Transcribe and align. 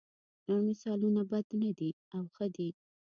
نور 0.47 0.59
مثالونه 0.69 1.21
بد 1.31 1.47
نه 1.61 1.71
دي 1.77 1.89
او 2.15 2.23
ښه 2.33 2.45
دي. 2.55 2.69